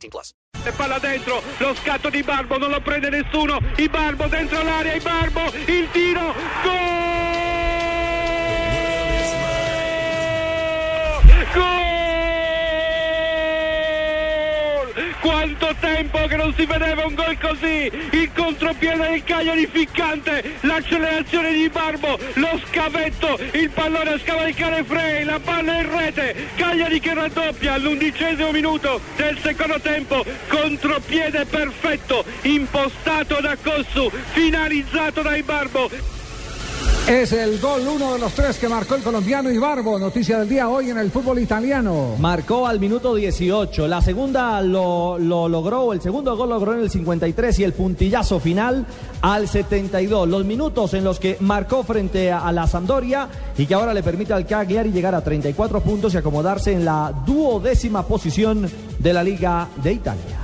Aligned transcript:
18 0.00 0.08
plus. 0.08 0.32
E 0.64 0.72
palla 0.72 0.98
dentro, 0.98 1.42
lo 1.58 1.74
scatto 1.74 2.10
di 2.10 2.22
Barbo, 2.22 2.58
non 2.58 2.70
lo 2.70 2.80
prende 2.80 3.10
nessuno. 3.10 3.60
I 3.76 3.88
Barbo 3.88 4.26
dentro 4.26 4.62
l'area, 4.62 4.94
i 4.94 5.00
Barbo, 5.00 5.42
il 5.66 5.88
tiro, 5.90 6.34
gol! 6.62 6.89
Quanto 15.20 15.74
tempo 15.78 16.18
che 16.26 16.36
non 16.36 16.54
si 16.54 16.64
vedeva 16.64 17.04
un 17.04 17.14
gol 17.14 17.36
così! 17.38 17.90
Il 18.12 18.30
contropiede 18.34 19.10
del 19.10 19.22
Cagliari 19.22 19.66
ficcante, 19.66 20.56
l'accelerazione 20.60 21.52
di 21.52 21.68
Barbo, 21.68 22.18
lo 22.34 22.60
scavetto, 22.66 23.38
il 23.52 23.68
pallone 23.68 24.14
a 24.14 24.18
scavalcare 24.18 24.82
Frey, 24.82 25.24
la 25.24 25.38
palla 25.38 25.80
in 25.80 25.94
rete, 25.94 26.48
Cagliari 26.56 27.00
che 27.00 27.12
raddoppia 27.12 27.74
all'undicesimo 27.74 28.50
minuto 28.50 29.00
del 29.16 29.38
secondo 29.42 29.78
tempo, 29.80 30.24
contropiede 30.48 31.44
perfetto, 31.44 32.24
impostato 32.42 33.40
da 33.42 33.56
Cossu, 33.62 34.10
finalizzato 34.32 35.20
dai 35.20 35.42
Barbo. 35.42 36.19
Es 37.08 37.32
el 37.32 37.58
gol, 37.58 37.82
uno 37.88 38.12
de 38.12 38.20
los 38.20 38.32
tres 38.34 38.56
que 38.58 38.68
marcó 38.68 38.94
el 38.94 39.02
colombiano 39.02 39.50
Ibarbo. 39.50 39.98
Noticia 39.98 40.38
del 40.38 40.48
día 40.48 40.68
hoy 40.68 40.90
en 40.90 40.98
el 40.98 41.10
fútbol 41.10 41.40
italiano. 41.40 42.14
Marcó 42.20 42.68
al 42.68 42.78
minuto 42.78 43.16
18. 43.16 43.88
La 43.88 44.00
segunda 44.00 44.60
lo, 44.60 45.18
lo 45.18 45.48
logró, 45.48 45.92
el 45.92 46.00
segundo 46.00 46.36
gol 46.36 46.50
logró 46.50 46.74
en 46.74 46.80
el 46.80 46.90
53 46.90 47.58
y 47.58 47.64
el 47.64 47.72
puntillazo 47.72 48.38
final 48.38 48.86
al 49.22 49.48
72. 49.48 50.28
Los 50.28 50.44
minutos 50.44 50.94
en 50.94 51.02
los 51.02 51.18
que 51.18 51.36
marcó 51.40 51.82
frente 51.82 52.30
a, 52.30 52.46
a 52.46 52.52
la 52.52 52.68
Sampdoria 52.68 53.28
y 53.58 53.66
que 53.66 53.74
ahora 53.74 53.92
le 53.92 54.04
permite 54.04 54.32
al 54.32 54.46
Cagliari 54.46 54.92
llegar 54.92 55.16
a 55.16 55.24
34 55.24 55.80
puntos 55.80 56.14
y 56.14 56.18
acomodarse 56.18 56.72
en 56.72 56.84
la 56.84 57.12
duodécima 57.26 58.06
posición 58.06 58.70
de 59.00 59.12
la 59.12 59.24
Liga 59.24 59.68
de 59.82 59.94
Italia. 59.94 60.39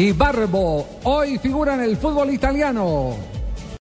Y 0.00 0.12
Barbo 0.12 0.86
hoy 1.02 1.38
figura 1.38 1.74
en 1.74 1.80
el 1.80 1.96
fútbol 1.96 2.30
italiano. 2.30 3.37